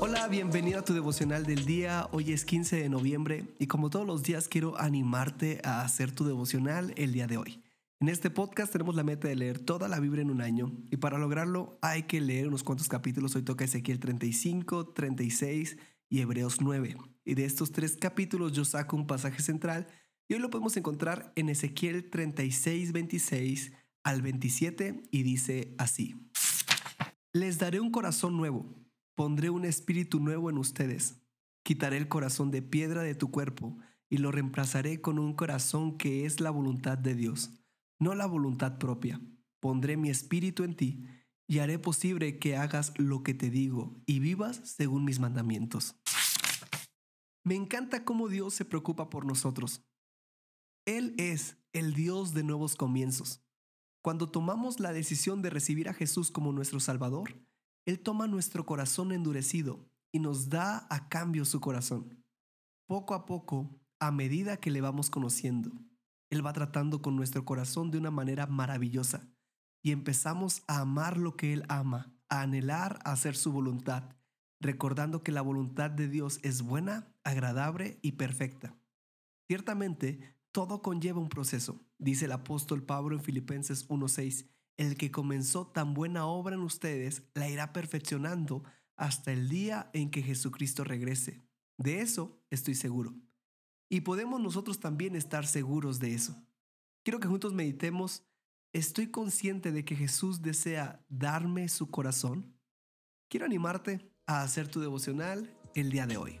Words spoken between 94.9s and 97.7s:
estar seguros de eso. Quiero que juntos